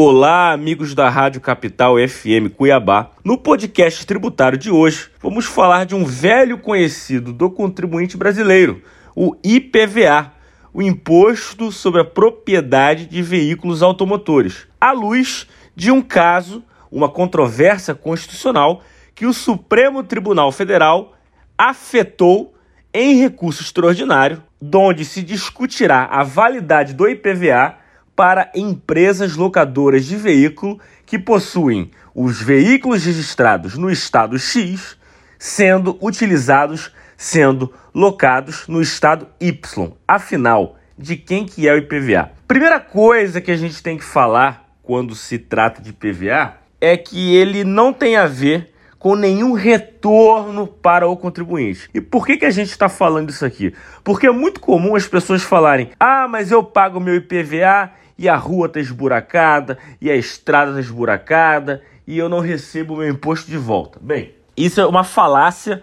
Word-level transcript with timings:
Olá, 0.00 0.52
amigos 0.52 0.94
da 0.94 1.08
Rádio 1.08 1.40
Capital 1.40 1.96
FM 1.96 2.54
Cuiabá. 2.56 3.10
No 3.24 3.36
podcast 3.36 4.06
tributário 4.06 4.56
de 4.56 4.70
hoje, 4.70 5.10
vamos 5.20 5.44
falar 5.44 5.86
de 5.86 5.96
um 5.96 6.04
velho 6.04 6.56
conhecido 6.56 7.32
do 7.32 7.50
contribuinte 7.50 8.16
brasileiro, 8.16 8.80
o 9.16 9.34
IPVA, 9.42 10.32
o 10.72 10.80
Imposto 10.80 11.72
sobre 11.72 12.02
a 12.02 12.04
Propriedade 12.04 13.06
de 13.06 13.20
Veículos 13.20 13.82
Automotores, 13.82 14.68
à 14.80 14.92
luz 14.92 15.48
de 15.74 15.90
um 15.90 16.00
caso, 16.00 16.62
uma 16.92 17.08
controvérsia 17.08 17.92
constitucional 17.92 18.84
que 19.16 19.26
o 19.26 19.32
Supremo 19.32 20.04
Tribunal 20.04 20.52
Federal 20.52 21.14
afetou 21.58 22.54
em 22.94 23.16
recurso 23.16 23.64
extraordinário, 23.64 24.44
onde 24.62 25.04
se 25.04 25.24
discutirá 25.24 26.04
a 26.04 26.22
validade 26.22 26.94
do 26.94 27.08
IPVA 27.08 27.87
para 28.18 28.50
empresas 28.52 29.36
locadoras 29.36 30.04
de 30.04 30.16
veículo 30.16 30.80
que 31.06 31.16
possuem 31.16 31.92
os 32.12 32.42
veículos 32.42 33.04
registrados 33.04 33.78
no 33.78 33.88
estado 33.88 34.36
X 34.36 34.98
sendo 35.38 35.96
utilizados, 36.02 36.92
sendo 37.16 37.72
locados 37.94 38.66
no 38.66 38.82
estado 38.82 39.28
Y. 39.40 39.92
Afinal, 40.08 40.76
de 40.98 41.14
quem 41.14 41.46
que 41.46 41.68
é 41.68 41.72
o 41.72 41.78
IPVA? 41.78 42.32
Primeira 42.48 42.80
coisa 42.80 43.40
que 43.40 43.52
a 43.52 43.56
gente 43.56 43.80
tem 43.80 43.96
que 43.96 44.04
falar 44.04 44.68
quando 44.82 45.14
se 45.14 45.38
trata 45.38 45.80
de 45.80 45.90
IPVA 45.90 46.54
é 46.80 46.96
que 46.96 47.36
ele 47.36 47.62
não 47.62 47.92
tem 47.92 48.16
a 48.16 48.26
ver 48.26 48.74
com 48.98 49.14
nenhum 49.14 49.52
retorno 49.52 50.66
para 50.66 51.06
o 51.06 51.16
contribuinte. 51.16 51.88
E 51.94 52.00
por 52.00 52.26
que, 52.26 52.36
que 52.36 52.44
a 52.44 52.50
gente 52.50 52.70
está 52.70 52.88
falando 52.88 53.30
isso 53.30 53.44
aqui? 53.44 53.72
Porque 54.02 54.26
é 54.26 54.32
muito 54.32 54.60
comum 54.60 54.96
as 54.96 55.06
pessoas 55.06 55.42
falarem: 55.42 55.90
ah, 55.98 56.26
mas 56.28 56.50
eu 56.50 56.62
pago 56.62 57.00
meu 57.00 57.14
IPVA 57.14 57.92
e 58.18 58.28
a 58.28 58.36
rua 58.36 58.66
está 58.66 58.80
esburacada, 58.80 59.78
e 60.00 60.10
a 60.10 60.16
estrada 60.16 60.72
está 60.72 60.80
esburacada, 60.80 61.82
e 62.06 62.18
eu 62.18 62.28
não 62.28 62.40
recebo 62.40 62.96
meu 62.96 63.08
imposto 63.08 63.48
de 63.48 63.56
volta. 63.56 64.00
Bem, 64.02 64.34
isso 64.56 64.80
é 64.80 64.86
uma 64.86 65.04
falácia 65.04 65.82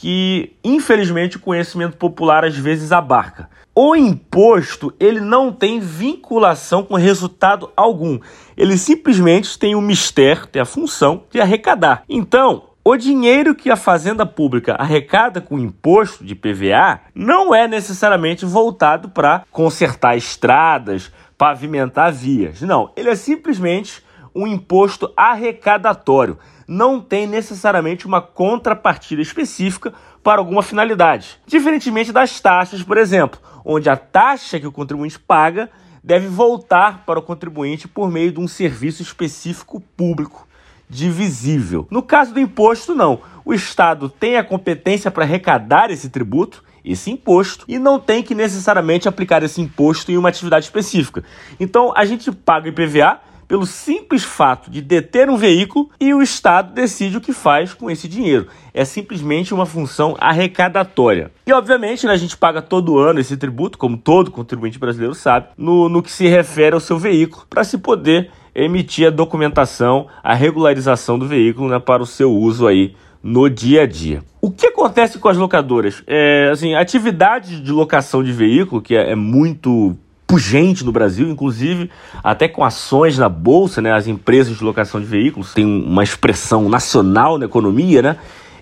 que, 0.00 0.54
infelizmente, 0.64 1.36
o 1.36 1.40
conhecimento 1.40 1.98
popular 1.98 2.42
às 2.42 2.56
vezes 2.56 2.90
abarca. 2.90 3.50
O 3.74 3.94
imposto, 3.94 4.94
ele 4.98 5.20
não 5.20 5.52
tem 5.52 5.78
vinculação 5.78 6.82
com 6.82 6.94
resultado 6.94 7.70
algum. 7.76 8.18
Ele 8.56 8.78
simplesmente 8.78 9.58
tem 9.58 9.74
o 9.74 9.80
mistério, 9.82 10.46
tem 10.46 10.62
a 10.62 10.64
função 10.64 11.24
de 11.30 11.38
arrecadar. 11.38 12.02
Então, 12.08 12.62
o 12.82 12.96
dinheiro 12.96 13.54
que 13.54 13.70
a 13.70 13.76
Fazenda 13.76 14.24
Pública 14.24 14.74
arrecada 14.74 15.38
com 15.38 15.58
imposto 15.58 16.24
de 16.24 16.34
PVA 16.34 17.00
não 17.14 17.54
é 17.54 17.68
necessariamente 17.68 18.46
voltado 18.46 19.10
para 19.10 19.44
consertar 19.50 20.16
estradas, 20.16 21.12
pavimentar 21.36 22.10
vias. 22.10 22.62
Não, 22.62 22.90
ele 22.96 23.10
é 23.10 23.14
simplesmente 23.14 24.02
um 24.34 24.46
imposto 24.46 25.12
arrecadatório. 25.16 26.38
Não 26.66 27.00
tem 27.00 27.26
necessariamente 27.26 28.06
uma 28.06 28.20
contrapartida 28.20 29.20
específica 29.20 29.92
para 30.22 30.40
alguma 30.40 30.62
finalidade. 30.62 31.40
Diferentemente 31.46 32.12
das 32.12 32.40
taxas, 32.40 32.82
por 32.82 32.96
exemplo, 32.96 33.40
onde 33.64 33.88
a 33.88 33.96
taxa 33.96 34.60
que 34.60 34.66
o 34.66 34.72
contribuinte 34.72 35.18
paga 35.18 35.70
deve 36.02 36.28
voltar 36.28 37.04
para 37.04 37.18
o 37.18 37.22
contribuinte 37.22 37.88
por 37.88 38.10
meio 38.10 38.32
de 38.32 38.40
um 38.40 38.48
serviço 38.48 39.02
específico 39.02 39.80
público 39.96 40.46
divisível. 40.88 41.86
No 41.90 42.02
caso 42.02 42.32
do 42.32 42.40
imposto, 42.40 42.94
não. 42.94 43.20
O 43.44 43.54
Estado 43.54 44.08
tem 44.08 44.36
a 44.36 44.44
competência 44.44 45.10
para 45.10 45.24
arrecadar 45.24 45.90
esse 45.90 46.08
tributo 46.08 46.64
esse 46.84 47.10
imposto 47.10 47.64
e 47.68 47.78
não 47.78 47.98
tem 47.98 48.22
que 48.22 48.34
necessariamente 48.34 49.08
aplicar 49.08 49.42
esse 49.42 49.60
imposto 49.60 50.10
em 50.10 50.16
uma 50.16 50.28
atividade 50.28 50.64
específica. 50.64 51.22
Então 51.58 51.92
a 51.96 52.04
gente 52.04 52.30
paga 52.32 52.68
IPVA 52.68 53.20
pelo 53.50 53.66
simples 53.66 54.22
fato 54.22 54.70
de 54.70 54.80
deter 54.80 55.28
um 55.28 55.36
veículo 55.36 55.90
e 55.98 56.14
o 56.14 56.22
Estado 56.22 56.72
decide 56.72 57.16
o 57.16 57.20
que 57.20 57.32
faz 57.32 57.74
com 57.74 57.90
esse 57.90 58.06
dinheiro. 58.06 58.46
É 58.72 58.84
simplesmente 58.84 59.52
uma 59.52 59.66
função 59.66 60.16
arrecadatória. 60.20 61.32
E, 61.44 61.52
obviamente, 61.52 62.06
né, 62.06 62.12
a 62.12 62.16
gente 62.16 62.36
paga 62.36 62.62
todo 62.62 62.96
ano 62.96 63.18
esse 63.18 63.36
tributo, 63.36 63.76
como 63.76 63.96
todo 63.96 64.30
contribuinte 64.30 64.78
brasileiro 64.78 65.16
sabe, 65.16 65.48
no, 65.58 65.88
no 65.88 66.00
que 66.00 66.12
se 66.12 66.28
refere 66.28 66.74
ao 66.74 66.80
seu 66.80 66.96
veículo, 66.96 67.44
para 67.50 67.64
se 67.64 67.76
poder 67.76 68.30
emitir 68.54 69.08
a 69.08 69.10
documentação, 69.10 70.06
a 70.22 70.32
regularização 70.32 71.18
do 71.18 71.26
veículo 71.26 71.70
né, 71.70 71.80
para 71.80 72.04
o 72.04 72.06
seu 72.06 72.32
uso 72.32 72.68
aí 72.68 72.94
no 73.20 73.50
dia 73.50 73.82
a 73.82 73.86
dia. 73.86 74.22
O 74.40 74.52
que 74.52 74.68
acontece 74.68 75.18
com 75.18 75.28
as 75.28 75.36
locadoras? 75.36 76.04
É, 76.06 76.50
assim, 76.52 76.76
atividade 76.76 77.60
de 77.60 77.72
locação 77.72 78.22
de 78.22 78.30
veículo, 78.30 78.80
que 78.80 78.94
é, 78.94 79.10
é 79.10 79.14
muito 79.16 79.96
pujante 80.30 80.84
no 80.84 80.92
Brasil, 80.92 81.28
inclusive 81.28 81.90
até 82.22 82.46
com 82.46 82.62
ações 82.62 83.18
na 83.18 83.28
bolsa, 83.28 83.82
né? 83.82 83.92
As 83.92 84.06
empresas 84.06 84.58
de 84.58 84.62
locação 84.62 85.00
de 85.00 85.06
veículos 85.06 85.52
têm 85.52 85.66
uma 85.66 86.04
expressão 86.04 86.68
nacional 86.68 87.36
na 87.36 87.46
economia, 87.46 88.00
né? 88.00 88.16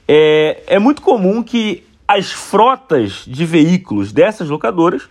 É, 0.09 0.63
é 0.67 0.79
muito 0.79 1.03
comum 1.03 1.43
que 1.43 1.85
as 2.07 2.33
frotas 2.33 3.25
de 3.27 3.45
veículos 3.45 4.13
dessas 4.13 4.49
locadoras 4.49 5.03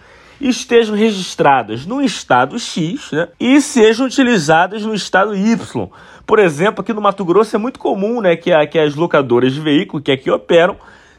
estejam 0.41 0.95
registradas 0.95 1.85
no 1.85 2.01
estado 2.01 2.57
X 2.57 3.11
né, 3.11 3.27
e 3.39 3.61
sejam 3.61 4.07
utilizadas 4.07 4.83
no 4.83 4.95
estado 4.95 5.35
Y. 5.35 5.89
Por 6.25 6.39
exemplo, 6.39 6.81
aqui 6.81 6.93
no 6.93 7.01
Mato 7.01 7.23
Grosso 7.23 7.55
é 7.55 7.59
muito 7.59 7.79
comum 7.79 8.19
né, 8.19 8.35
que, 8.35 8.51
a, 8.51 8.65
que 8.65 8.79
as 8.79 8.95
locadoras 8.95 9.53
de 9.53 9.61
veículo 9.61 10.01
que 10.01 10.11
aqui 10.11 10.29
operam 10.31 10.75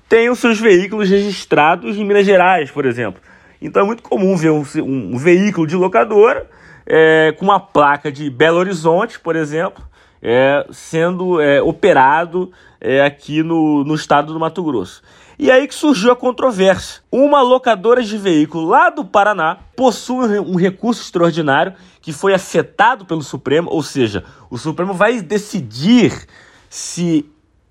tenham 0.09 0.35
seus 0.35 0.59
veículos 0.59 1.09
registrados 1.09 1.97
em 1.97 2.05
Minas 2.05 2.27
Gerais, 2.27 2.71
por 2.71 2.85
exemplo. 2.85 3.21
Então 3.61 3.83
é 3.83 3.85
muito 3.85 4.03
comum 4.03 4.37
ver 4.37 4.51
um, 4.51 4.65
um, 4.83 5.17
veículo 5.17 5.67
de 5.67 5.77
locadora 5.77 6.49
é, 6.87 7.35
com 7.39 7.45
uma 7.45 7.61
placa 7.61 8.11
de 8.11 8.31
Belo 8.31 8.59
Horizonte, 8.59 9.19
por 9.19 9.37
exemplo, 9.37 9.85
é, 10.23 10.67
sendo 10.71 11.41
é, 11.41 11.61
operado 11.61 12.51
é, 12.81 13.05
aqui 13.05 13.43
no, 13.43 13.85
no 13.85 13.95
estado 13.95 14.33
do 14.33 14.41
Mato 14.41 14.63
Grosso. 14.63 15.03
E 15.39 15.53
aí 15.53 15.69
que 15.69 15.75
surgiu 15.75 16.11
a 16.11 16.17
controvérsia. 16.17 17.01
Uma 17.13 17.41
locadora 17.43 18.03
de 18.03 18.19
veículo 18.19 18.67
lá 18.67 18.91
do 18.91 19.05
Paraná 19.05 19.59
possui 19.77 20.41
um 20.41 20.57
recurso 20.57 21.03
extraordinário 21.03 21.75
que 22.01 22.13
foi 22.13 22.35
afetado 22.35 23.05
pelo 23.05 23.23
Supremo, 23.23 23.71
ou 23.71 23.83
seja, 23.83 24.25
o 24.51 24.59
Supremo 24.59 24.95
vai 24.95 25.21
decidir 25.21 26.27
se 26.69 27.25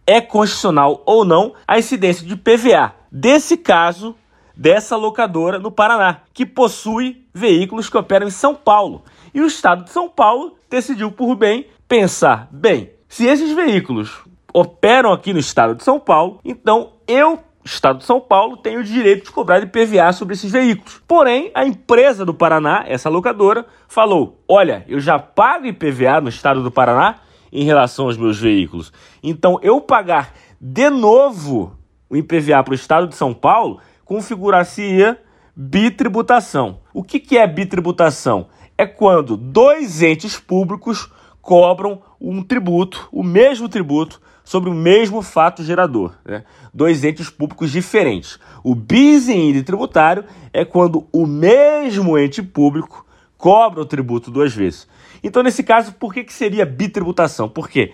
é 0.05 0.21
constitucional 0.21 1.03
ou 1.05 1.25
não 1.25 1.53
a 1.67 1.77
incidência 1.77 2.25
de 2.25 2.37
PVA. 2.37 2.93
Desse 3.11 3.57
caso, 3.57 4.15
dessa 4.57 4.95
locadora 4.95 5.59
no 5.59 5.71
Paraná, 5.71 6.21
que 6.33 6.45
possui 6.45 7.25
veículos 7.33 7.89
que 7.89 7.97
operam 7.97 8.27
em 8.27 8.31
São 8.31 8.55
Paulo. 8.55 9.03
E 9.33 9.39
o 9.39 9.45
estado 9.45 9.83
de 9.83 9.91
São 9.91 10.09
Paulo 10.09 10.57
decidiu 10.69 11.11
por 11.11 11.35
bem 11.35 11.67
pensar: 11.87 12.47
bem, 12.51 12.91
se 13.07 13.25
esses 13.25 13.51
veículos 13.53 14.23
operam 14.51 15.13
aqui 15.13 15.31
no 15.31 15.39
estado 15.39 15.75
de 15.75 15.83
São 15.83 15.99
Paulo, 15.99 16.39
então 16.43 16.93
eu 17.07 17.39
Estado 17.67 17.99
de 17.99 18.05
São 18.05 18.19
Paulo 18.19 18.55
tem 18.55 18.77
o 18.77 18.83
direito 18.83 19.25
de 19.25 19.31
cobrar 19.31 19.61
IPVA 19.61 20.13
sobre 20.13 20.33
esses 20.33 20.49
veículos. 20.49 21.01
Porém, 21.05 21.51
a 21.53 21.65
empresa 21.65 22.25
do 22.25 22.33
Paraná, 22.33 22.85
essa 22.87 23.09
locadora, 23.09 23.65
falou: 23.89 24.41
olha, 24.47 24.85
eu 24.87 24.99
já 24.99 25.19
pago 25.19 25.65
IPVA 25.65 26.21
no 26.21 26.29
Estado 26.29 26.63
do 26.63 26.71
Paraná 26.71 27.17
em 27.51 27.65
relação 27.65 28.05
aos 28.05 28.17
meus 28.17 28.39
veículos. 28.39 28.91
Então, 29.21 29.59
eu 29.61 29.81
pagar 29.81 30.33
de 30.59 30.89
novo 30.89 31.77
o 32.09 32.15
IPVA 32.15 32.63
para 32.63 32.71
o 32.71 32.75
Estado 32.75 33.07
de 33.07 33.15
São 33.15 33.33
Paulo 33.33 33.79
configurar-se 34.07 35.17
bitributação. 35.53 36.79
O 36.93 37.03
que, 37.03 37.19
que 37.19 37.37
é 37.37 37.45
bitributação? 37.45 38.47
É 38.77 38.85
quando 38.85 39.35
dois 39.35 40.01
entes 40.01 40.39
públicos 40.39 41.11
cobram 41.41 42.01
um 42.19 42.41
tributo, 42.41 43.09
o 43.11 43.21
mesmo 43.21 43.67
tributo, 43.67 44.21
sobre 44.45 44.69
o 44.69 44.73
mesmo 44.73 45.21
fato 45.21 45.61
gerador. 45.61 46.13
Né? 46.23 46.45
Dois 46.73 47.03
entes 47.03 47.29
públicos 47.29 47.69
diferentes. 47.69 48.39
O 48.63 48.73
bis 48.73 49.27
tributário 49.65 50.23
é 50.53 50.63
quando 50.63 51.05
o 51.11 51.25
mesmo 51.25 52.17
ente 52.17 52.41
público 52.41 53.05
cobra 53.37 53.81
o 53.81 53.85
tributo 53.85 54.31
duas 54.31 54.53
vezes. 54.53 54.87
Então, 55.21 55.43
nesse 55.43 55.63
caso, 55.63 55.93
por 55.93 56.13
que, 56.13 56.23
que 56.23 56.33
seria 56.33 56.65
bitributação? 56.65 57.49
Porque 57.49 57.93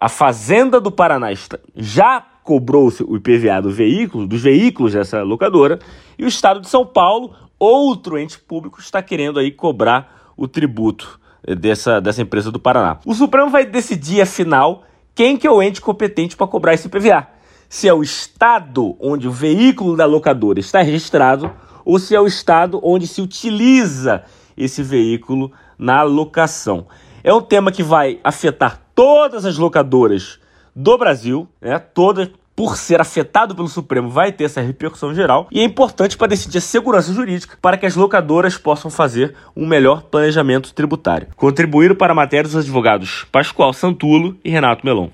a 0.00 0.08
Fazenda 0.08 0.80
do 0.80 0.90
Paraná 0.90 1.28
já 1.76 2.26
cobrou 2.42 2.92
o 3.06 3.16
IPVA 3.16 3.62
do 3.62 3.70
veículo, 3.70 4.26
dos 4.26 4.42
veículos 4.42 4.92
dessa 4.92 5.22
locadora, 5.22 5.78
e 6.18 6.24
o 6.24 6.28
Estado 6.28 6.60
de 6.60 6.68
São 6.68 6.84
Paulo, 6.84 7.34
outro 7.58 8.18
ente 8.18 8.38
público, 8.38 8.80
está 8.80 9.02
querendo 9.02 9.38
aí 9.38 9.50
cobrar 9.50 10.32
o 10.36 10.48
tributo 10.48 11.20
dessa, 11.58 12.00
dessa 12.00 12.22
empresa 12.22 12.50
do 12.50 12.58
Paraná. 12.58 12.98
O 13.06 13.14
Supremo 13.14 13.50
vai 13.50 13.64
decidir, 13.64 14.20
afinal, 14.20 14.84
quem 15.14 15.36
que 15.36 15.46
é 15.46 15.50
o 15.50 15.62
ente 15.62 15.80
competente 15.80 16.36
para 16.36 16.46
cobrar 16.46 16.74
esse 16.74 16.86
IPVA? 16.86 17.28
Se 17.68 17.88
é 17.88 17.94
o 17.94 18.02
estado 18.02 18.96
onde 19.00 19.28
o 19.28 19.32
veículo 19.32 19.96
da 19.96 20.04
locadora 20.04 20.60
está 20.60 20.82
registrado 20.82 21.50
ou 21.84 21.98
se 21.98 22.14
é 22.14 22.20
o 22.20 22.26
estado 22.26 22.80
onde 22.82 23.06
se 23.06 23.20
utiliza 23.20 24.24
esse 24.56 24.82
veículo 24.82 25.50
na 25.78 26.02
locação. 26.02 26.86
É 27.24 27.32
um 27.32 27.40
tema 27.40 27.72
que 27.72 27.82
vai 27.82 28.20
afetar 28.22 28.80
todas 28.94 29.44
as 29.44 29.56
locadoras 29.56 30.38
do 30.74 30.96
Brasil, 30.96 31.48
né? 31.60 31.78
todas, 31.78 32.28
por 32.54 32.76
ser 32.76 33.00
afetado 33.00 33.54
pelo 33.54 33.68
Supremo, 33.68 34.08
vai 34.08 34.30
ter 34.30 34.44
essa 34.44 34.60
repercussão 34.60 35.14
geral 35.14 35.48
e 35.50 35.60
é 35.60 35.64
importante 35.64 36.16
para 36.16 36.28
decidir 36.28 36.58
a 36.58 36.60
segurança 36.60 37.12
jurídica 37.12 37.56
para 37.60 37.76
que 37.76 37.86
as 37.86 37.96
locadoras 37.96 38.56
possam 38.56 38.90
fazer 38.90 39.34
um 39.56 39.66
melhor 39.66 40.02
planejamento 40.02 40.72
tributário. 40.74 41.28
Contribuíram 41.36 41.94
para 41.94 42.12
a 42.12 42.16
matéria 42.16 42.48
os 42.48 42.56
advogados 42.56 43.26
Pascoal 43.32 43.72
Santulo 43.72 44.36
e 44.44 44.50
Renato 44.50 44.84
Melon. 44.84 45.10